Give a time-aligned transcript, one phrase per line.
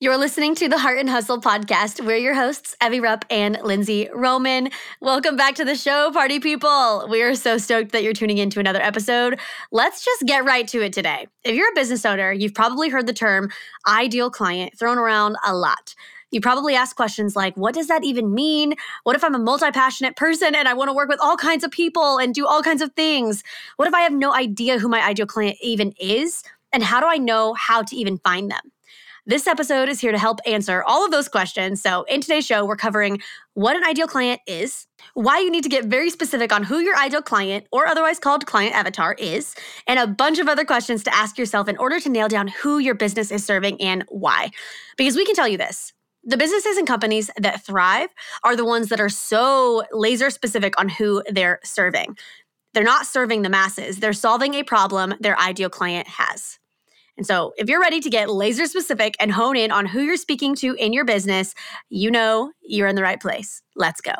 [0.00, 2.06] You're listening to the Heart and Hustle podcast.
[2.06, 4.70] We're your hosts, Evie Rupp and Lindsey Roman.
[5.00, 7.08] Welcome back to the show, party people.
[7.10, 9.40] We are so stoked that you're tuning in to another episode.
[9.72, 11.26] Let's just get right to it today.
[11.42, 13.50] If you're a business owner, you've probably heard the term
[13.88, 15.96] ideal client thrown around a lot.
[16.30, 18.74] You probably ask questions like, what does that even mean?
[19.02, 21.64] What if I'm a multi passionate person and I want to work with all kinds
[21.64, 23.42] of people and do all kinds of things?
[23.74, 26.44] What if I have no idea who my ideal client even is?
[26.72, 28.60] And how do I know how to even find them?
[29.28, 31.82] This episode is here to help answer all of those questions.
[31.82, 33.20] So, in today's show, we're covering
[33.52, 36.96] what an ideal client is, why you need to get very specific on who your
[36.96, 39.54] ideal client, or otherwise called client avatar, is,
[39.86, 42.78] and a bunch of other questions to ask yourself in order to nail down who
[42.78, 44.48] your business is serving and why.
[44.96, 45.92] Because we can tell you this
[46.24, 48.08] the businesses and companies that thrive
[48.44, 52.16] are the ones that are so laser specific on who they're serving.
[52.72, 56.57] They're not serving the masses, they're solving a problem their ideal client has.
[57.18, 60.16] And so, if you're ready to get laser specific and hone in on who you're
[60.16, 61.52] speaking to in your business,
[61.90, 63.60] you know you're in the right place.
[63.74, 64.12] Let's go.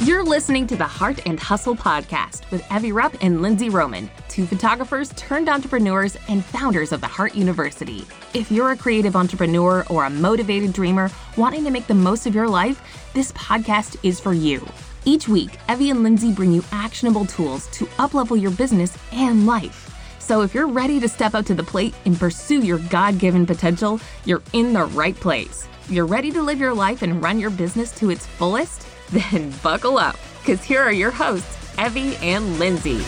[0.00, 4.44] You're listening to the Heart and Hustle podcast with Evie Rupp and Lindsey Roman, two
[4.44, 8.04] photographers turned entrepreneurs and founders of the Heart University.
[8.34, 12.34] If you're a creative entrepreneur or a motivated dreamer wanting to make the most of
[12.34, 12.80] your life,
[13.14, 14.66] this podcast is for you.
[15.08, 19.88] Each week, Evie and Lindsey bring you actionable tools to uplevel your business and life.
[20.18, 23.46] So if you're ready to step up to the plate and pursue your God given
[23.46, 25.68] potential, you're in the right place.
[25.88, 28.84] You're ready to live your life and run your business to its fullest?
[29.12, 32.98] Then buckle up, because here are your hosts, Evie and Lindsey.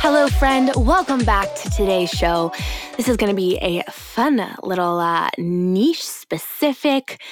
[0.00, 0.70] Hello, friend.
[0.76, 2.52] Welcome back to today's show.
[2.98, 7.22] This is going to be a fun little uh, niche specific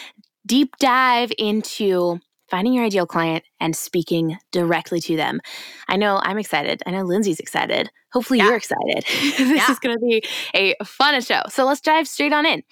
[0.47, 5.41] deep dive into finding your ideal client and speaking directly to them.
[5.89, 6.85] I know I'm excited.
[6.87, 7.91] I know Lindsey's excited.
[8.13, 8.45] Hopefully, yeah.
[8.45, 9.05] you're excited.
[9.39, 9.69] this yeah.
[9.69, 10.23] is going to be
[10.55, 11.43] a fun show.
[11.49, 12.63] So let's dive straight on in.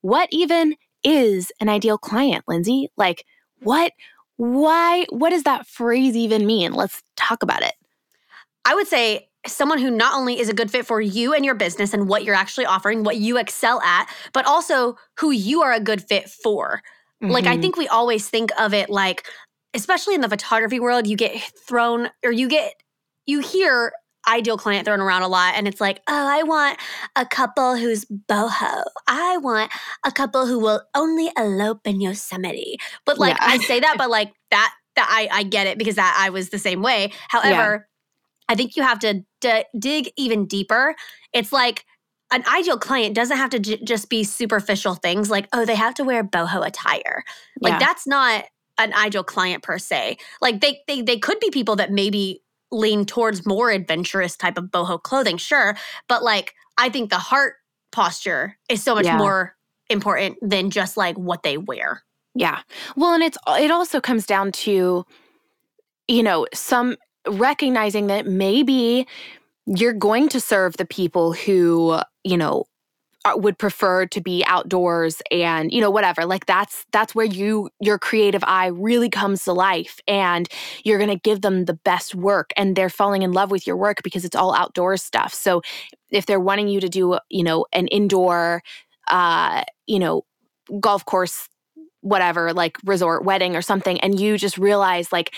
[0.00, 0.74] What even
[1.04, 2.88] is an ideal client, Lindsey?
[2.96, 3.24] Like,
[3.60, 3.92] what,
[4.38, 6.72] why, what does that phrase even mean?
[6.72, 7.74] Let's talk about it.
[8.64, 11.54] I would say someone who not only is a good fit for you and your
[11.54, 15.72] business and what you're actually offering, what you excel at, but also who you are
[15.72, 16.82] a good fit for.
[17.22, 17.32] Mm-hmm.
[17.32, 17.62] Like, I mm-hmm.
[17.62, 19.26] think we always think of it like,
[19.74, 22.74] especially in the photography world, you get thrown or you get,
[23.26, 23.92] you hear
[24.28, 26.78] ideal client thrown around a lot and it's like oh i want
[27.16, 29.72] a couple who's boho i want
[30.04, 32.76] a couple who will only elope in yosemite
[33.06, 33.46] but like yeah.
[33.46, 36.50] i say that but like that that I, I get it because that i was
[36.50, 37.88] the same way however
[38.50, 40.94] I think you have to d- dig even deeper.
[41.32, 41.84] It's like
[42.30, 45.94] an ideal client doesn't have to j- just be superficial things like, oh, they have
[45.94, 47.24] to wear boho attire.
[47.60, 47.78] Like yeah.
[47.78, 48.44] that's not
[48.78, 50.18] an ideal client per se.
[50.40, 54.64] Like they, they they could be people that maybe lean towards more adventurous type of
[54.64, 55.76] boho clothing, sure.
[56.08, 57.54] But like I think the heart
[57.92, 59.16] posture is so much yeah.
[59.16, 59.56] more
[59.88, 62.02] important than just like what they wear.
[62.34, 62.60] Yeah.
[62.96, 65.04] Well, and it's it also comes down to
[66.10, 66.96] you know, some
[67.28, 69.06] recognizing that maybe
[69.66, 72.64] you're going to serve the people who, you know,
[73.34, 76.24] would prefer to be outdoors and you know whatever.
[76.24, 80.48] Like that's that's where you your creative eye really comes to life and
[80.84, 83.76] you're going to give them the best work and they're falling in love with your
[83.76, 85.34] work because it's all outdoor stuff.
[85.34, 85.60] So
[86.10, 88.62] if they're wanting you to do you know an indoor
[89.08, 90.24] uh you know
[90.80, 91.48] golf course
[92.00, 95.34] whatever like resort wedding or something and you just realize like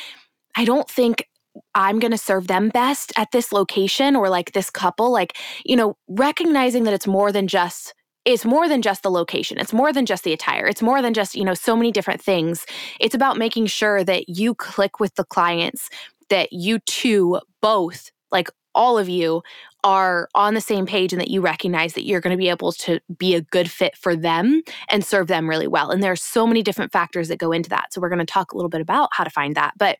[0.56, 1.26] I don't think
[1.74, 5.76] I'm going to serve them best at this location or like this couple, like, you
[5.76, 9.58] know, recognizing that it's more than just it's more than just the location.
[9.58, 10.66] It's more than just the attire.
[10.66, 12.64] It's more than just, you know, so many different things.
[13.00, 15.90] It's about making sure that you click with the clients,
[16.30, 19.42] that you two both, like all of you,
[19.84, 22.70] are on the same page and that you recognize that you're going to be able
[22.72, 25.90] to be a good fit for them and serve them really well.
[25.90, 27.92] And there are so many different factors that go into that.
[27.92, 29.74] So we're going to talk a little bit about how to find that.
[29.76, 29.98] But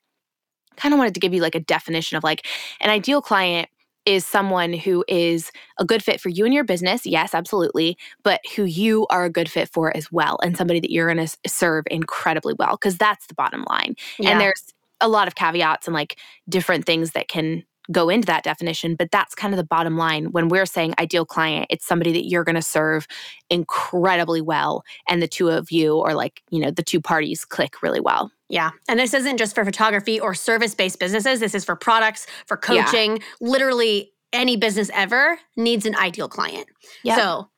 [0.77, 2.47] kind of wanted to give you like a definition of like
[2.81, 3.69] an ideal client
[4.05, 7.07] is someone who is a good fit for you and your business.
[7.07, 7.97] Yes, absolutely.
[8.25, 10.39] But who you are a good fit for as well.
[10.43, 13.95] And somebody that you're going to serve incredibly well, because that's the bottom line.
[14.19, 14.31] Yeah.
[14.31, 18.45] And there's a lot of caveats and like different things that can go into that
[18.45, 20.27] definition, but that's kind of the bottom line.
[20.27, 23.07] When we're saying ideal client, it's somebody that you're going to serve
[23.51, 24.85] incredibly well.
[25.09, 28.31] And the two of you, or like, you know, the two parties click really well.
[28.53, 28.71] Yeah.
[28.87, 31.41] And this isn't just for photography or service based businesses.
[31.41, 33.17] This is for products, for coaching.
[33.17, 33.23] Yeah.
[33.41, 36.67] Literally any business ever needs an ideal client.
[37.03, 37.19] Yep.
[37.19, 37.51] So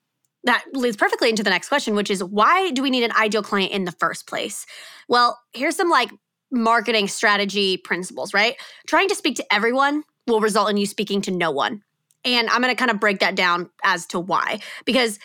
[0.45, 3.43] that leads perfectly into the next question, which is why do we need an ideal
[3.43, 4.67] client in the first place?
[5.09, 6.11] Well, here's some like
[6.53, 8.55] marketing strategy principles, right?
[8.87, 11.83] Trying to speak to everyone will result in you speaking to no one.
[12.25, 14.61] And I'm going to kind of break that down as to why.
[14.85, 15.19] Because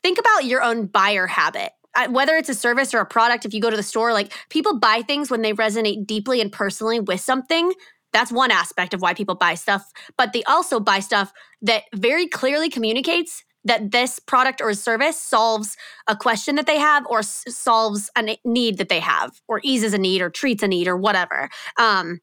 [0.00, 1.72] think about your own buyer habit.
[2.10, 4.78] Whether it's a service or a product, if you go to the store, like people
[4.78, 7.72] buy things when they resonate deeply and personally with something.
[8.12, 9.90] That's one aspect of why people buy stuff.
[10.18, 15.76] But they also buy stuff that very clearly communicates that this product or service solves
[16.08, 19.94] a question that they have or s- solves a need that they have or eases
[19.94, 21.48] a need or treats a need or whatever.
[21.78, 22.20] Um,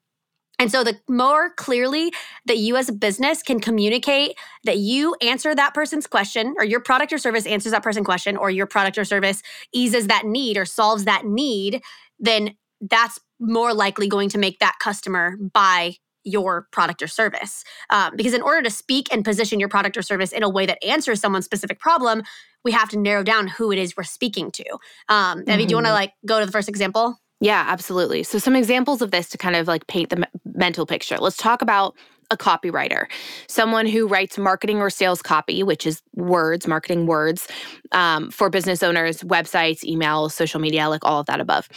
[0.60, 2.12] and so, the more clearly
[2.46, 6.82] that you as a business can communicate that you answer that person's question, or your
[6.82, 9.42] product or service answers that person's question, or your product or service
[9.74, 11.82] eases that need or solves that need,
[12.20, 15.96] then that's more likely going to make that customer buy
[16.26, 17.64] your product or service.
[17.90, 20.66] Um, because in order to speak and position your product or service in a way
[20.66, 22.24] that answers someone's specific problem,
[22.64, 24.70] we have to narrow down who it is we're speaking to.
[25.08, 25.50] Um, mm-hmm.
[25.52, 27.18] Evie, do you want to like go to the first example?
[27.40, 28.24] Yeah, absolutely.
[28.24, 30.26] So, some examples of this to kind of like paint the m-
[30.56, 31.18] mental picture.
[31.18, 31.96] Let's talk about
[32.32, 33.06] a copywriter,
[33.48, 37.48] someone who writes marketing or sales copy, which is words, marketing words
[37.92, 41.68] um, for business owners, websites, emails, social media, like all of that above.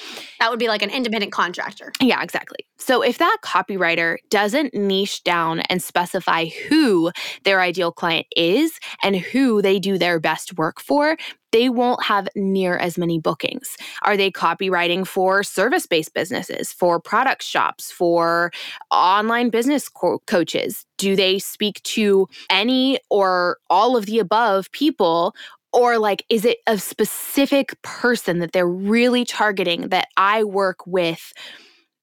[0.41, 1.93] That would be like an independent contractor.
[2.01, 2.67] Yeah, exactly.
[2.77, 7.13] So if that copywriter doesn't niche down and specify who
[7.45, 11.17] their ideal client is and who they do their best work for,
[11.53, 13.77] they won't have near as many bookings.
[14.03, 18.51] Are they copywriting for service based businesses, for product shops, for
[18.91, 20.85] online business co- coaches?
[20.99, 25.35] Do they speak to any or all of the above people?
[25.75, 31.33] Or, like, is it a specific person that they're really targeting that I work with?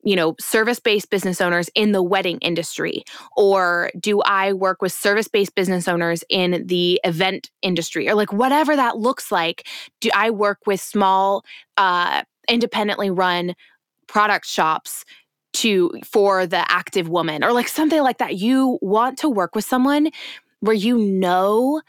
[0.03, 3.03] You know, service based business owners in the wedding industry?
[3.35, 8.09] Or do I work with service based business owners in the event industry?
[8.09, 9.67] Or like whatever that looks like,
[9.99, 11.43] do I work with small,
[11.77, 13.55] uh, independently run
[14.07, 15.05] product shops?
[15.51, 19.65] to for the active woman or like something like that you want to work with
[19.65, 20.09] someone
[20.59, 21.81] where you know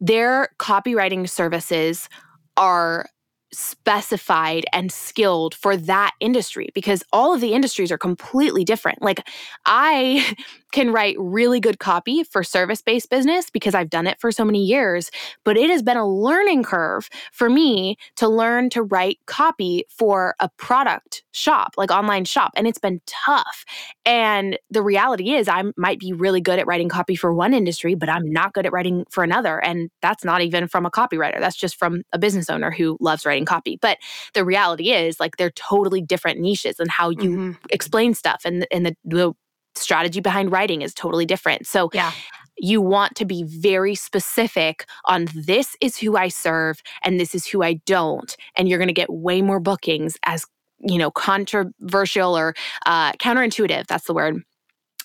[0.00, 2.08] their copywriting services
[2.56, 3.06] are
[3.52, 9.00] specified and skilled for that industry because all of the industries are completely different.
[9.02, 9.26] Like
[9.66, 10.36] I
[10.72, 14.44] can write really good copy for service based business because I've done it for so
[14.44, 15.10] many years,
[15.44, 20.34] but it has been a learning curve for me to learn to write copy for
[20.40, 22.52] a product shop, like online shop.
[22.56, 23.64] And it's been tough.
[24.04, 27.94] And the reality is, I might be really good at writing copy for one industry,
[27.94, 29.58] but I'm not good at writing for another.
[29.58, 33.24] And that's not even from a copywriter, that's just from a business owner who loves
[33.24, 33.78] writing copy.
[33.80, 33.98] But
[34.34, 37.52] the reality is, like, they're totally different niches and how you mm-hmm.
[37.70, 39.32] explain stuff and, and the, the
[39.74, 41.66] strategy behind writing is totally different.
[41.66, 42.12] So, yeah.
[42.60, 47.46] You want to be very specific on this is who I serve and this is
[47.46, 48.36] who I don't.
[48.56, 50.44] And you're going to get way more bookings as,
[50.80, 53.86] you know, controversial or uh, counterintuitive.
[53.86, 54.42] That's the word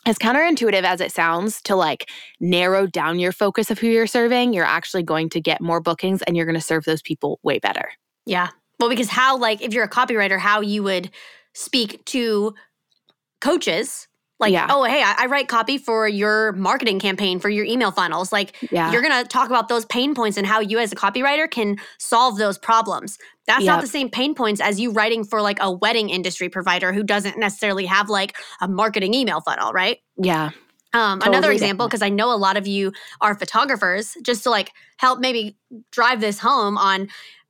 [0.06, 4.54] as counterintuitive as it sounds to like narrow down your focus of who you're serving,
[4.54, 7.60] you're actually going to get more bookings and you're going to serve those people way
[7.60, 7.92] better.
[8.26, 8.50] Yeah.
[8.80, 11.10] Well, because how, like, if you're a copywriter, how you would
[11.54, 12.54] speak to
[13.40, 14.08] coaches
[14.40, 14.68] like, yeah.
[14.70, 18.32] oh, hey, I, I, write copy for your marketing campaign, for your email funnels.
[18.32, 18.92] Like, yeah.
[18.92, 21.78] you're going to talk about those pain points and how you, as a copywriter, can
[22.00, 23.18] solve those problems.
[23.48, 23.76] That's yep.
[23.76, 27.04] not the same pain points as you writing for like a wedding industry provider who
[27.04, 30.00] doesn't necessarily have like a marketing email funnel, right?
[30.18, 30.50] Yeah.
[30.94, 34.50] Um, totally another example, because I know a lot of you are photographers, just to
[34.50, 35.58] like help maybe
[35.92, 37.08] drive this home on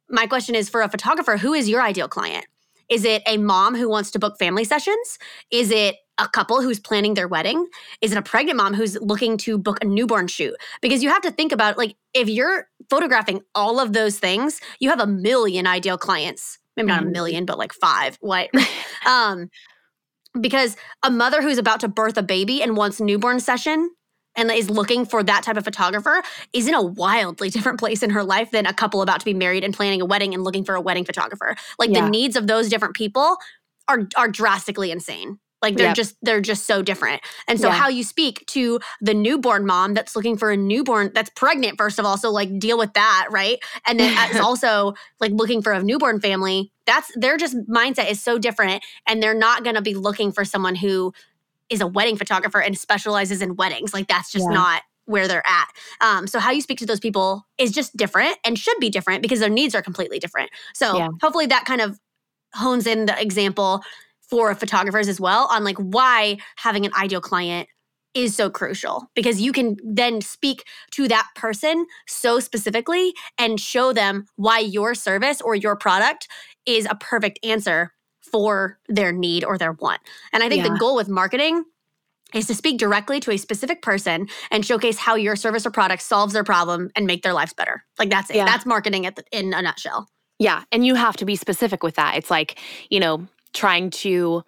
[0.10, 2.46] my question is for a photographer, who is your ideal client?
[2.94, 5.18] Is it a mom who wants to book family sessions?
[5.50, 7.68] Is it a couple who's planning their wedding?
[8.02, 10.54] Is it a pregnant mom who's looking to book a newborn shoot?
[10.80, 14.92] Because you have to think about like if you're photographing all of those things, you
[14.92, 16.60] have a million ideal clients.
[16.78, 17.14] Maybe not a mm-hmm.
[17.14, 18.16] million, but like five.
[18.22, 18.52] What?
[19.08, 19.50] um,
[20.40, 23.90] because a mother who's about to birth a baby and wants newborn session
[24.36, 26.24] and is looking for that type of photographer
[26.54, 29.34] is in a wildly different place in her life than a couple about to be
[29.34, 31.56] married and planning a wedding and looking for a wedding photographer.
[31.80, 32.02] Like yeah.
[32.02, 33.38] the needs of those different people
[33.88, 35.40] are are drastically insane.
[35.64, 35.96] Like they're yep.
[35.96, 37.22] just they're just so different.
[37.48, 37.76] And so yeah.
[37.76, 42.00] how you speak to the newborn mom that's looking for a newborn that's pregnant first
[42.00, 43.60] of all, so like deal with that, right?
[43.88, 46.72] And then also like looking for a newborn family.
[46.86, 50.44] That's their just mindset is so different and they're not going to be looking for
[50.44, 51.14] someone who
[51.74, 53.94] is a wedding photographer and specializes in weddings.
[53.94, 54.56] Like that's just yeah.
[54.56, 55.68] not where they're at.
[56.00, 59.22] Um, so how you speak to those people is just different and should be different
[59.22, 60.50] because their needs are completely different.
[60.74, 61.10] So yeah.
[61.22, 62.00] hopefully that kind of
[62.54, 63.82] hones in the example
[64.30, 67.68] for photographers as well on like why having an ideal client
[68.14, 73.92] is so crucial because you can then speak to that person so specifically and show
[73.92, 76.28] them why your service or your product
[76.66, 77.92] is a perfect answer
[78.24, 80.02] for their need or their want.
[80.32, 80.74] And I think Yeah.
[80.74, 81.66] the goal with marketing
[82.34, 86.02] is to speak directly to a specific person and showcase how your service or product
[86.02, 87.84] solves their problem and make their lives better.
[88.00, 88.38] Like that's it.
[88.38, 88.46] Yeah.
[88.46, 90.08] That's marketing at the, in a nutshell.
[90.40, 90.64] Yeah.
[90.72, 92.16] And you have to be specific with that.
[92.18, 92.58] It's like,
[92.90, 94.44] you know, trying to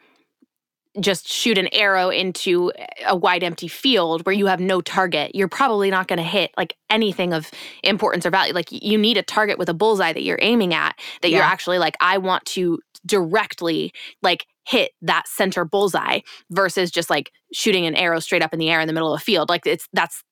[1.00, 2.72] just shoot an arrow into
[3.06, 5.36] a wide empty field where you have no target.
[5.36, 7.52] You're probably not going to hit like anything of
[7.84, 8.54] importance or value.
[8.54, 11.80] Like you need a target with a bullseye that you're aiming at that you're actually
[11.80, 16.20] like, I want to directly like hit that center bullseye
[16.50, 19.20] versus just like shooting an arrow straight up in the air in the middle of
[19.22, 19.50] a field.
[19.50, 20.24] Like it's that's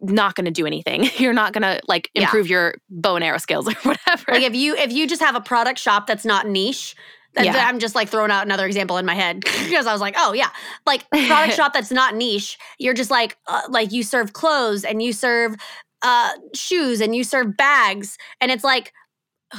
[0.00, 1.08] not going to do anything.
[1.18, 2.24] You're not going to like Yeah.
[2.24, 4.24] improve your bow and arrow skills or whatever.
[4.32, 6.94] Like if you if you just have a product shop that's not niche,
[7.38, 7.56] Yeah.
[7.66, 10.32] I'm just like throwing out another example in my head because I was like, oh
[10.32, 10.50] yeah,
[10.86, 12.58] like product shop that's not niche.
[12.78, 15.54] You're just like uh, like you serve clothes and you serve
[16.02, 18.92] uh, shoes and you serve bags, and it's like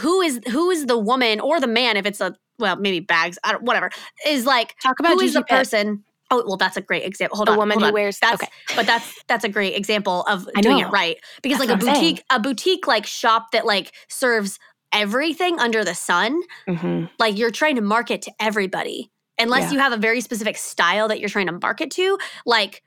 [0.01, 3.37] who is who is the woman or the man if it's a well maybe bags
[3.43, 3.89] I don't, whatever
[4.25, 5.57] is like Talk about who is Gigi the Pip.
[5.59, 6.03] person.
[6.31, 7.35] Oh well, that's a great example.
[7.35, 7.93] Hold The on, woman who on.
[7.93, 8.51] wears- that's okay.
[8.75, 11.95] but that's that's a great example of doing it right because That's like a I'm
[11.95, 12.15] saying.
[12.15, 14.57] boutique a boutique like shop that like serves
[14.91, 17.09] everything under the sun Mhm.
[17.19, 19.71] like you're trying to market to everybody unless Yeah.
[19.71, 22.83] you have a very specific style that you're trying to market to like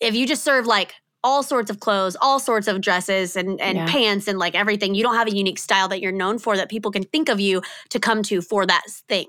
[0.00, 0.94] if you just serve like
[1.26, 3.86] all sorts of clothes all sorts of dresses and, and Yeah.
[3.94, 6.68] pants and like everything you don't have a unique style that you're known for that
[6.70, 9.26] people can think of you to come to for that thing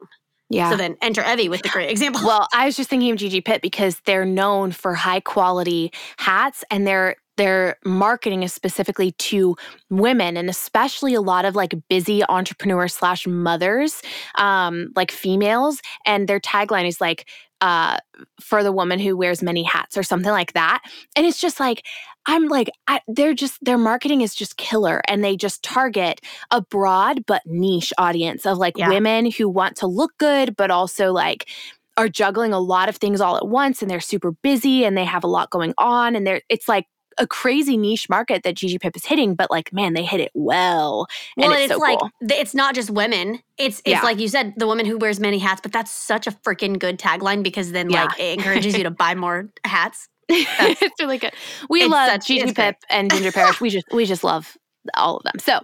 [0.50, 0.70] Yeah.
[0.70, 3.42] so then enter evie with the great example well, I was just thinking of Gigi
[3.42, 9.56] Pip because they're known for high quality hats and their their marketing is specifically to
[9.92, 14.02] women and especially a lot of like busy entrepreneurs slash mothers,
[14.40, 15.80] um, like females.
[16.04, 17.30] And their tagline is like
[17.62, 17.98] uh
[18.42, 20.82] for the woman who wears many hats or something like that.
[21.16, 21.86] And it's just like
[22.26, 26.22] I'm like I, they're just their marketing is just killer and they just target
[26.52, 28.90] a broad but niche audience of like Yeah.
[28.90, 31.50] women who want to look good but also like
[31.98, 35.06] are juggling a lot of things all at once and they're super busy and they
[35.06, 36.86] have a lot going on and they're it's like
[37.18, 40.32] a crazy niche market that Gigi Pip is hitting, but like, man, they hit it
[40.34, 41.08] well.
[41.36, 42.10] Well, and it's, it's, so like cool.
[42.22, 43.40] it's not just women.
[43.58, 44.02] It's it's Yeah.
[44.02, 45.62] like you said, the woman who wears many hats.
[45.62, 48.06] But that's such a freaking good tagline because then Yeah.
[48.06, 50.08] like it encourages you to buy more hats.
[50.30, 51.32] it's really good.
[51.70, 52.54] We it's love such- Gigi.
[52.54, 53.62] Pip and Ginger Parrish.
[53.62, 54.58] we just we just love
[54.96, 55.40] all of them.
[55.40, 55.60] So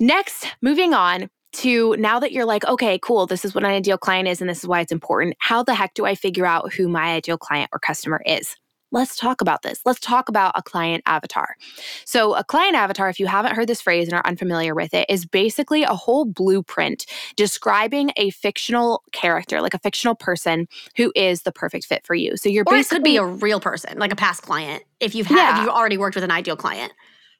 [0.00, 3.98] next, moving on to now that you're like, okay, cool, this is what an ideal
[3.98, 5.36] client is, and this is why it's important.
[5.40, 8.56] How the heck do I figure out who my ideal client or customer is?
[8.92, 9.80] Let's talk about this.
[9.84, 11.56] Let's talk about a client avatar.
[12.04, 15.06] So, a client avatar, if you haven't heard this phrase and are unfamiliar with it,
[15.08, 17.06] is basically a whole blueprint
[17.36, 20.66] describing a fictional character, like a fictional person
[20.96, 22.36] who is the perfect fit for you.
[22.36, 24.82] So, you're Or it basically could be a real person, like a past client.
[24.98, 25.56] If you've had, Yeah.
[25.58, 26.92] if you've already worked with an ideal client.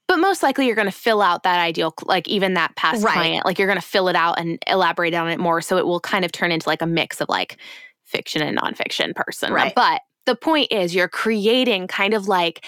[0.07, 3.13] But most likely you're going to fill out that ideal, like even that past Right.
[3.13, 5.61] client, like you're going to fill it out and elaborate on it more.
[5.61, 7.59] So it will kind of turn into like a mix of like
[8.07, 9.53] fiction and nonfiction person.
[9.53, 9.73] Right.
[9.73, 12.65] But the point is you're creating kind of like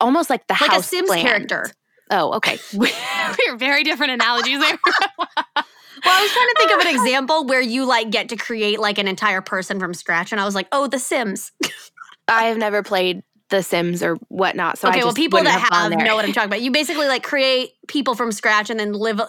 [0.00, 1.22] almost like the Like a house Sims plan.
[1.24, 1.70] character.
[2.10, 2.58] Oh, okay.
[2.74, 4.78] We're very different analogies there.
[6.04, 8.78] Well, I was trying to think of an example where you like get to create
[8.78, 11.50] like an entire person from scratch, and I was like, oh, The Sims.
[12.28, 14.78] I have never played The Sims or whatnot.
[14.78, 16.60] So I okay, well, people that gone have know what I'm talking about.
[16.60, 19.20] You basically like create people from scratch and then live,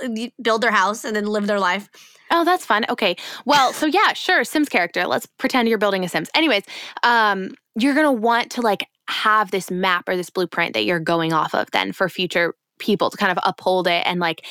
[0.42, 1.90] build their house and then live their life.
[2.32, 2.86] Oh, that's fun.
[2.90, 3.16] Okay.
[3.46, 5.08] Well, so yeah, sure, Sims character.
[5.08, 6.30] Let's pretend you're building a Sims.
[6.36, 6.64] Anyways,
[7.04, 11.34] um, you're gonna want to like have this map or this blueprint that you're going
[11.34, 14.46] off of then for future people to kind of uphold it and like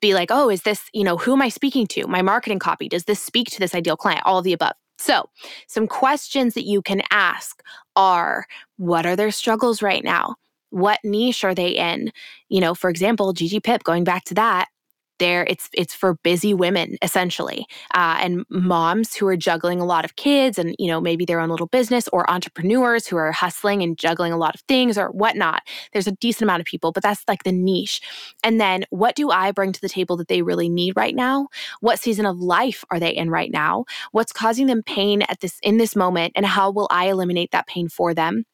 [0.00, 2.06] be like, oh, is this, you know, who am I speaking to?
[2.06, 4.22] My marketing copy, does this speak to this ideal client?
[4.24, 4.72] All of the above.
[5.04, 5.28] So,
[5.66, 7.62] some questions that you can ask
[7.94, 8.46] are
[8.78, 10.36] what are their struggles right now?
[10.70, 12.10] What niche are they in?
[12.48, 14.68] You know, for example, Gigi Pip, going back to that,
[15.18, 20.04] there it's it's for busy women essentially uh, and moms who are juggling a lot
[20.04, 23.82] of kids and you know maybe their own little business or entrepreneurs who are hustling
[23.82, 25.62] and juggling a lot of things or whatnot.
[25.92, 28.00] There's a decent amount of people but that's like the niche.
[28.42, 31.48] And then what do i bring to the table that they really need right now?
[31.80, 33.84] What season of life are they in right now?
[34.12, 37.66] What's causing them pain at this in this moment and how will i eliminate that
[37.66, 38.44] pain for them?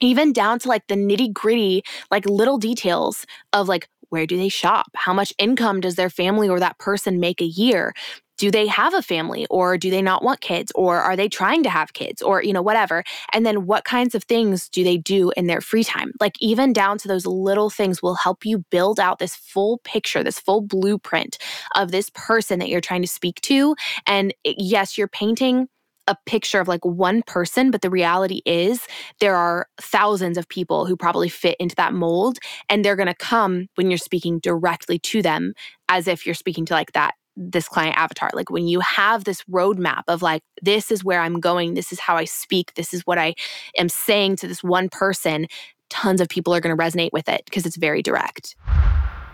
[0.00, 4.48] Even down to like the nitty gritty, like little details of like, where do they
[4.48, 4.86] shop?
[4.94, 7.94] How much income does their family or that person make a year?
[8.38, 11.64] Do they have a family or do they not want kids or are they trying
[11.64, 13.02] to have kids or, you know, whatever?
[13.32, 16.12] And then what kinds of things do they do in their free time?
[16.20, 20.22] Like, even down to those little things will help you build out this full picture,
[20.22, 21.36] this full blueprint
[21.74, 23.74] of this person that you're trying to speak to.
[24.06, 25.66] And eh, yes, you're painting
[26.08, 28.80] a picture of like one person, but the reality is
[29.20, 32.38] there are thousands of people who probably fit into that mold
[32.68, 35.52] and they're going to come when you're speaking directly to them
[35.88, 38.30] as if you're speaking to like that this client avatar.
[38.34, 42.00] Like when you have this roadmap of like, this is where I'm going, this is
[42.00, 43.34] how I speak, this is what I
[43.76, 45.46] am saying to this one person,
[45.90, 48.56] tons of people are going to resonate with it because it's very direct.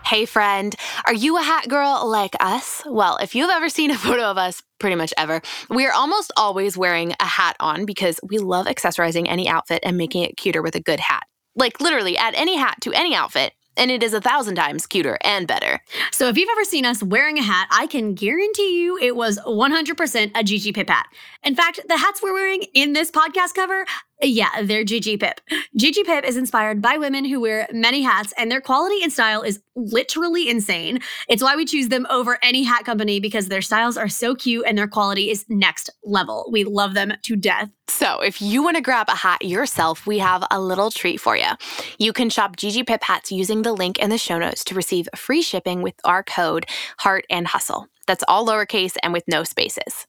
[0.07, 2.83] Hey, friend, are you a hat girl like us?
[2.85, 6.31] Well, if you've ever seen a photo of us, pretty much ever, we are almost
[6.37, 10.61] always wearing a hat on because we love accessorizing any outfit and making it cuter
[10.61, 11.23] with a good hat.
[11.57, 15.17] Like, literally, add any hat to any outfit, and it is a thousand times cuter
[15.23, 15.81] and better.
[16.13, 19.39] So if you've ever seen us wearing a hat, I can guarantee you it was
[19.39, 21.07] 100% a Gigi Pip hat.
[21.43, 23.87] In fact, the hats we're wearing in this podcast cover,
[24.23, 25.41] yeah, they're Gigi Pip.
[25.77, 29.43] Gigi Pip is inspired by women who wear many hats, and their quality and style
[29.43, 31.01] is literally insane.
[31.29, 34.65] It's why we choose them over any hat company because their styles are so cute
[34.67, 36.49] and their quality is next level.
[36.51, 37.71] We love them to death.
[37.89, 41.37] So, if you want to grab a hat yourself, we have a little treat for
[41.37, 41.51] you.
[41.99, 45.09] You can shop Gigi Pip hats using the link in the show notes to receive
[45.15, 46.67] free shipping with our code
[46.99, 47.89] Heart and Hustle.
[48.07, 50.07] That's all lowercase and with no spaces.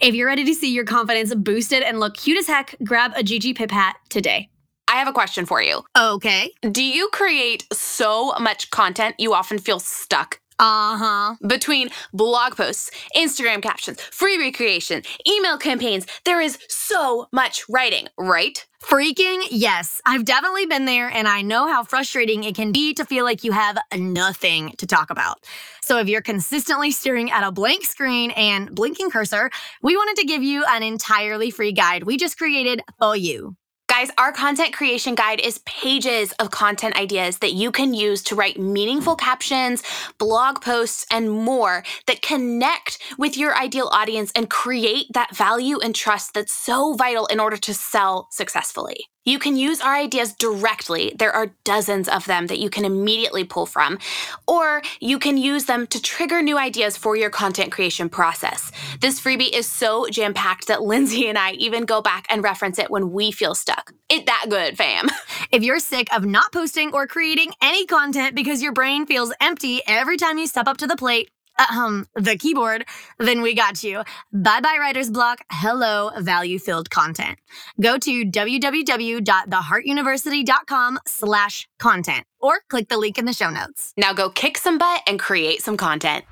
[0.00, 3.22] If you're ready to see your confidence boosted and look cute as heck, grab a
[3.22, 4.48] Gigi Pip hat today.
[4.88, 5.84] I have a question for you.
[5.96, 6.50] Okay.
[6.70, 10.40] Do you create so much content you often feel stuck?
[10.58, 11.34] Uh huh.
[11.46, 18.66] Between blog posts, Instagram captions, free recreation, email campaigns, there is so much writing, right?
[18.82, 20.00] Freaking yes.
[20.04, 23.44] I've definitely been there and I know how frustrating it can be to feel like
[23.44, 25.44] you have nothing to talk about.
[25.82, 29.50] So if you're consistently staring at a blank screen and blinking cursor,
[29.82, 33.56] we wanted to give you an entirely free guide we just created for you.
[33.98, 38.36] Guys, our content creation guide is pages of content ideas that you can use to
[38.36, 39.82] write meaningful captions,
[40.18, 45.96] blog posts, and more that connect with your ideal audience and create that value and
[45.96, 49.08] trust that's so vital in order to sell successfully.
[49.28, 51.12] You can use our ideas directly.
[51.18, 53.98] There are dozens of them that you can immediately pull from,
[54.46, 58.72] or you can use them to trigger new ideas for your content creation process.
[59.02, 62.78] This freebie is so jam packed that Lindsey and I even go back and reference
[62.78, 63.92] it when we feel stuck.
[64.08, 65.08] It that good, fam.
[65.50, 69.80] If you're sick of not posting or creating any content because your brain feels empty
[69.86, 71.30] every time you step up to the plate,
[71.70, 72.84] um, the keyboard,
[73.18, 74.02] then we got you.
[74.32, 75.40] Bye bye writer's block.
[75.50, 77.38] Hello, value filled content.
[77.80, 83.92] Go to www.theheartuniversity.com slash content or click the link in the show notes.
[83.96, 86.24] Now go kick some butt and create some content.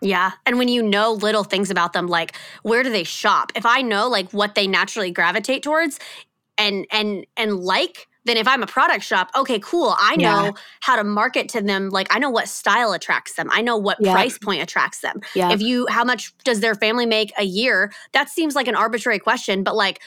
[0.00, 0.32] Yeah.
[0.44, 3.52] And when you know little things about them, like where do they shop?
[3.54, 5.98] If I know like what they naturally gravitate towards
[6.58, 9.94] and and and like, then if I'm a product shop, okay, cool.
[9.98, 10.50] I know Yeah.
[10.80, 11.88] how to market to them.
[11.90, 13.48] Like I know what style attracts them.
[13.52, 14.12] I know what Yeah.
[14.12, 15.20] price point attracts them.
[15.34, 15.52] Yeah.
[15.52, 17.92] If you how much does their family make a year?
[18.12, 20.00] That seems like an arbitrary question, but like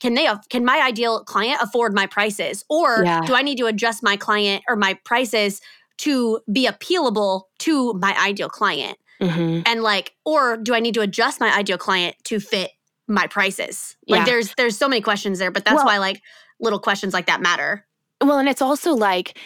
[0.00, 3.20] can they can my ideal client afford my prices or Yeah.
[3.26, 5.60] do I need to adjust my client or my prices
[5.98, 8.98] to be appealable to my ideal client?
[9.18, 9.62] Mm-hmm.
[9.64, 12.72] and like or do i need to adjust my ideal client to fit
[13.08, 16.20] my prices like there's there's so many questions there but that's Well- why like
[16.60, 17.86] little questions like that matter
[18.22, 19.38] Well, and it's also like,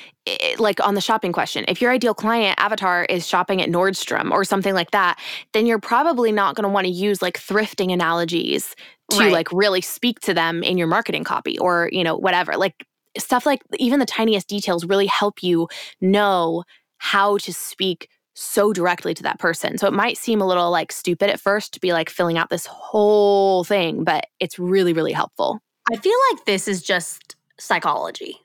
[0.59, 1.64] like on the shopping question.
[1.66, 5.18] If your ideal client avatar is shopping at Nordstrom or something like that,
[5.53, 8.77] then you're probably not going to want to use like thrifting analogies
[9.11, 9.33] to Right.
[9.33, 12.57] like really speak to them in your marketing copy or you know whatever.
[12.57, 12.87] Like
[13.18, 15.66] stuff like even the tiniest details really help you
[16.01, 16.62] know
[16.99, 19.79] how to speak so directly to that person.
[19.79, 22.51] So it might seem a little like stupid at first to be like filling out
[22.51, 25.61] this whole thing, but it's really really helpful.
[25.92, 28.38] I feel like this is just psychology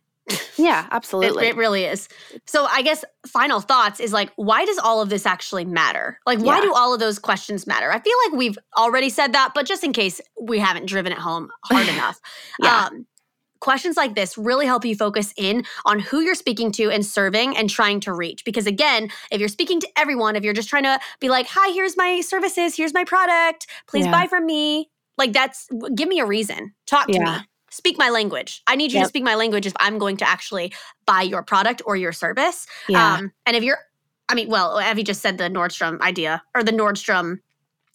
[0.57, 1.47] Yeah, it, absolutely.
[1.47, 2.09] it really is
[2.45, 6.39] so i guess final thoughts is like why does all of this actually matter like
[6.39, 6.61] why Yeah.
[6.63, 9.83] do all of those questions matter i feel like we've already said that but just
[9.83, 12.19] in case we haven't driven it home hard enough
[12.59, 12.85] Yeah.
[12.87, 13.05] um,
[13.61, 17.55] questions like this really help you focus in on who you're speaking to and serving
[17.57, 20.83] and trying to reach because again if you're speaking to everyone if you're just trying
[20.83, 24.11] to be like hi here's my services here's my product please Yeah.
[24.11, 27.37] buy from me like that's give me a reason talk to Yeah.
[27.39, 30.27] me speak my language i need you to speak my language if i'm going to
[30.27, 30.73] actually
[31.05, 33.15] buy your product or your service yeah.
[33.15, 33.77] um, and if you're,
[34.27, 37.41] I mean, well, Evie just said the Nordstrom idea or the Nordstrom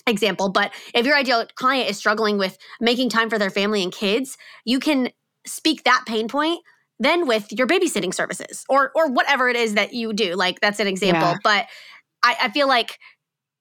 [0.06, 3.92] example, but if your ideal client is struggling with making time for their family and
[3.92, 5.10] kids, you can
[5.44, 6.60] speak that pain point
[7.00, 10.34] then with your babysitting services or or whatever it is that you do.
[10.36, 11.36] Like that's an example, Yeah.
[11.42, 11.66] but
[12.22, 12.98] I, I feel like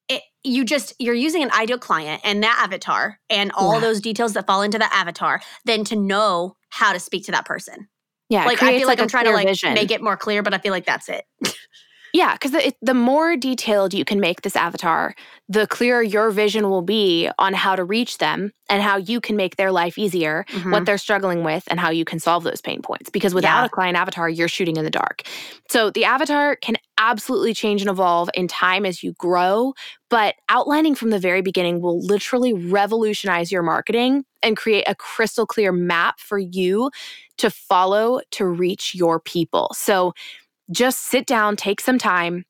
[0.10, 3.80] it, you just you're using an ideal client and that avatar and all Yeah.
[3.82, 7.45] those details that fall into that avatar, then to know how to speak to that
[7.45, 7.88] person.
[8.30, 8.45] yeah.
[8.45, 9.74] like I feel like, I'm trying to like vision.
[9.74, 11.26] make it more clear, but I feel like that's it.
[12.13, 15.13] Yeah, because the, the more detailed you can make this avatar,
[15.48, 19.36] the clearer your vision will be on how to reach them and how you can
[19.36, 20.72] make their life easier, Mhm.
[20.72, 23.10] what they're struggling with, and how you can solve those pain points.
[23.10, 23.65] Because without Yeah.
[23.65, 25.24] a client avatar, you're shooting in the dark.
[25.69, 29.74] So the avatar can absolutely change and evolve in time as you grow,
[30.10, 35.45] but outlining from the very beginning will literally revolutionize your marketing and create a crystal
[35.45, 36.91] clear map for you
[37.38, 39.72] to follow to reach your people.
[39.74, 40.13] So
[40.72, 42.46] just sit down, take some time.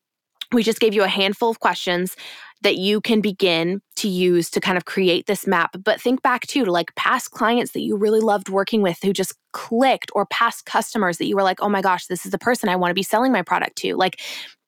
[0.51, 2.15] We just gave you a handful of questions
[2.61, 5.77] that you can begin to use to kind of create this map.
[5.81, 9.13] But think back too to like past clients that you really loved working with who
[9.13, 12.37] just clicked, or past customers that you were like, oh my gosh, this is the
[12.37, 13.95] person I want to be selling my product to.
[13.95, 14.19] Like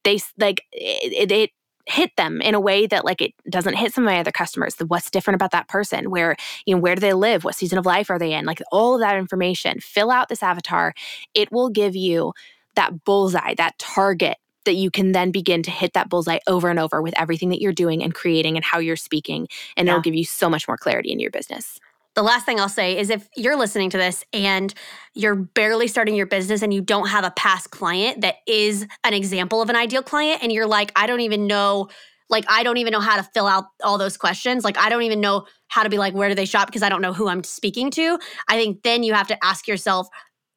[0.03, 1.49] they, like it, it, it
[1.87, 4.75] hit them in a way that like it doesn't hit some of my other customers.
[4.87, 6.11] What's different about that person?
[6.11, 7.43] Where, you know, where do they live?
[7.43, 8.45] What season of life are they in?
[8.45, 9.79] Like all of that information.
[9.81, 10.93] Fill out this avatar.
[11.33, 12.33] It will give you
[12.75, 16.79] that bullseye, that target that you can then begin to hit that bullseye over and
[16.79, 19.47] over with everything that you're doing and creating and how you're speaking.
[19.75, 19.93] And Yeah.
[19.93, 21.79] it'll give you so much more clarity in your business.
[22.13, 24.73] The last thing I'll say is if you're listening to this and
[25.13, 29.13] you're barely starting your business and you don't have a past client that is an
[29.13, 31.87] example of an ideal client, and you're like, I don't even know,
[32.29, 34.65] like, I don't even know how to fill out all those questions.
[34.65, 36.67] Like, I don't even know how to be like, where do they shop?
[36.67, 38.19] Because I don't know who I'm speaking to.
[38.47, 40.07] I think then you have to ask yourself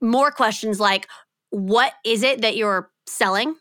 [0.02, 1.08] more questions like,
[1.54, 3.54] what is it that you're selling?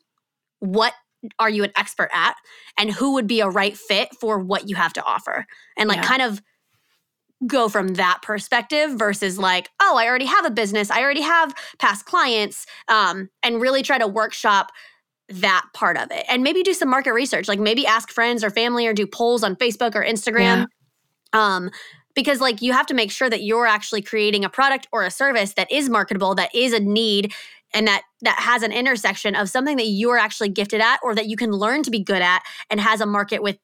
[0.59, 0.93] What
[1.39, 2.35] are you an expert at?
[2.77, 5.45] And who would be a right fit for what you have to offer?
[5.77, 6.07] And like, Yeah.
[6.07, 6.41] kind of
[7.45, 11.53] go from that perspective versus like oh i already have a business i already have
[11.77, 14.71] past clients um, and really try to workshop
[15.27, 18.49] that part of it and maybe do some market research like maybe ask friends or
[18.49, 20.67] family or do polls on facebook or instagram
[21.33, 21.69] um,
[22.15, 25.11] because like you have to make sure that you're actually creating a product or a
[25.11, 27.33] service that is marketable that is a need
[27.73, 31.27] and that that has an intersection of something that you're actually gifted at or that
[31.27, 33.57] you can learn to be good at and has a market with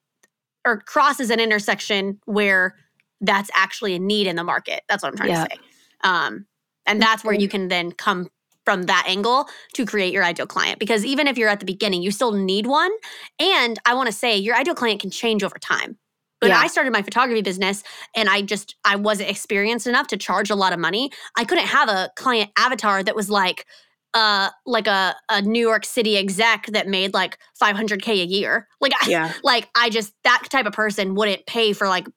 [0.66, 2.76] or crosses an intersection where
[3.22, 4.82] that's actually a need in the market.
[4.88, 5.46] That's what I'm trying Yeah.
[5.46, 5.60] to say.
[6.04, 6.46] Um,
[6.86, 8.30] and that's where you can then come
[8.66, 10.80] from that angle to create your ideal client.
[10.80, 12.92] Because even if you're at the beginning, you still need one.
[13.40, 15.98] And I want to say your ideal client can change over time.
[16.40, 16.60] When Yeah.
[16.60, 17.84] I started my photography business
[18.16, 21.68] and I just I wasn't experienced enough to charge a lot of money, I couldn't
[21.68, 23.66] have a client avatar that was like
[24.14, 28.68] uh like a, a New York City exec that made like 500k a year.
[28.82, 29.34] Like I, Yeah.
[29.44, 32.08] like I just that type of person wouldn't pay for like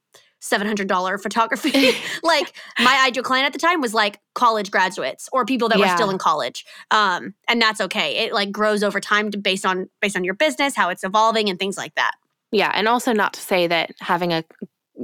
[0.42, 1.92] $700 photography.
[2.22, 5.88] like my ideal client at the time was like college graduates or people that were
[5.88, 6.64] still in college.
[6.90, 8.24] Um and that's okay.
[8.24, 11.48] It like grows over time to, based on based on your business, how it's evolving
[11.48, 12.12] and things like that.
[12.50, 12.70] Yeah.
[12.74, 14.44] And also not to say that having a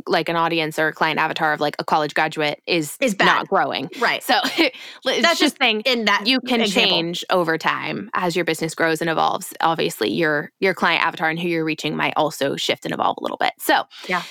[0.06, 3.24] like an audience or a client avatar of like a college graduate is Is bad.
[3.26, 3.88] not growing.
[3.98, 4.22] Right.
[4.22, 4.76] So it's
[5.22, 6.90] That's just saying in that you can example.
[6.90, 9.54] change over time as your business grows and evolves.
[9.60, 13.22] Obviously, your your client avatar and who you're reaching might also shift and evolve a
[13.22, 13.52] little bit.
[13.58, 14.22] So, Yeah.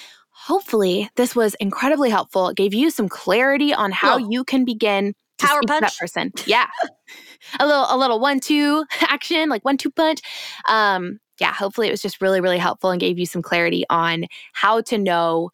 [0.46, 2.48] Hopefully, this was incredibly helpful.
[2.50, 6.32] It gave you some clarity on how you can begin to power to that person.
[6.46, 6.68] Yeah,
[7.60, 10.22] a little a little one two action, like one two punch.
[10.70, 11.54] Um, yeah.
[11.54, 14.98] Hopefully, it was just really really helpful and gave you some clarity on how to
[14.98, 15.52] know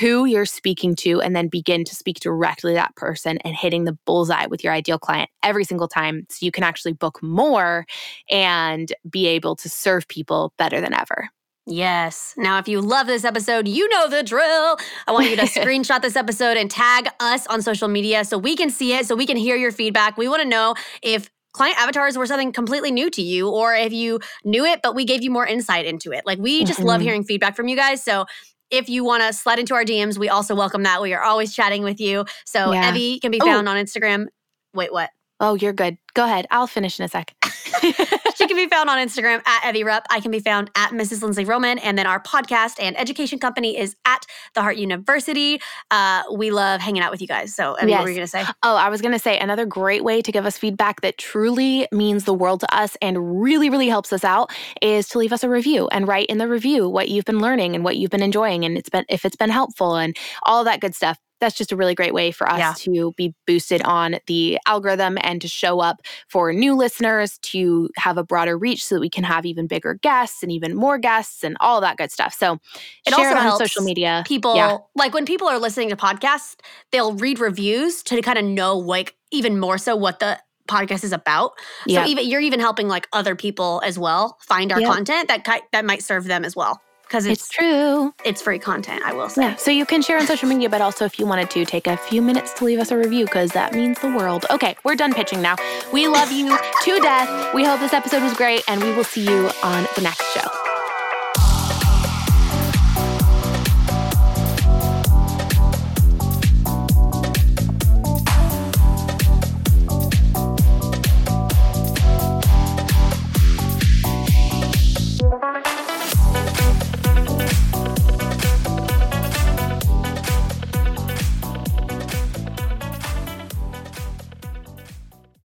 [0.00, 3.84] who you're speaking to and then begin to speak directly to that person and hitting
[3.84, 7.86] the bullseye with your ideal client every single time so you can actually book more
[8.28, 11.28] and be able to serve people better than ever.
[11.68, 12.32] Yes.
[12.36, 14.76] Now, if you love this episode, you know the drill.
[15.08, 18.54] I want you to screenshot this episode and tag us on social media so we
[18.54, 20.16] can see it, so we can hear your feedback.
[20.16, 23.92] We want to know if client avatars were something completely new to you or if
[23.92, 26.24] you knew it, but we gave you more insight into it.
[26.26, 27.04] Like, we just love Mhm.
[27.04, 28.04] hearing feedback from you guys.
[28.04, 28.26] So,
[28.70, 31.00] if you want to slide into our DMs, we also welcome that.
[31.00, 32.26] We are always chatting with you.
[32.44, 32.90] So, Yeah.
[32.90, 33.46] Evie can be Oh.
[33.46, 34.26] found on Instagram.
[34.74, 35.10] Wait, what?
[35.38, 35.98] Oh, you're good.
[36.14, 36.46] Go ahead.
[36.50, 37.34] I'll finish in a sec.
[37.82, 40.06] she can be found on Instagram at Evie Rupp.
[40.10, 41.22] I can be found at Mrs.
[41.22, 41.78] Lindsey Roman.
[41.78, 45.60] And then our podcast and education company is at the Heart University.
[45.90, 47.54] Uh, we love hanging out with you guys.
[47.54, 48.44] So, Evie, what were you going to say?
[48.62, 51.86] Oh, I was going to say another great way to give us feedback that truly
[51.92, 55.44] means the world to us and really, really helps us out is to leave us
[55.44, 58.22] a review and write in the review what you've been learning and what you've been
[58.22, 61.18] enjoying and it's been if it's been helpful and all that good stuff.
[61.40, 62.74] That's just a really great way for us Yeah.
[62.78, 68.16] to be boosted on the algorithm and to show up for new listeners, to have
[68.18, 71.44] a broader reach so that we can have even bigger guests and even more guests
[71.44, 72.34] and all that good stuff.
[72.34, 72.58] So
[73.06, 74.24] It share also it on helps social media.
[74.26, 74.78] People, Yeah.
[74.94, 76.56] like when people are listening to podcasts,
[76.92, 81.12] they'll read reviews to kind of know, like, even more so what the podcast is
[81.12, 81.52] about.
[81.86, 82.04] Yeah.
[82.04, 84.92] So even you're even helping like other people as well find our Yeah.
[84.92, 86.80] content that that might serve them as well.
[87.06, 88.14] Because it's, It's true.
[88.24, 89.02] it's free content.
[89.04, 89.42] I will say.
[89.42, 89.56] Yeah.
[89.56, 91.96] So you can share on social media, but also if you wanted to, take a
[91.96, 94.44] few minutes to leave us a review because that means the world.
[94.50, 95.56] Okay, we're done pitching now.
[95.92, 97.54] We love you to death.
[97.54, 100.65] We hope this episode was great, and we will see you on the next show.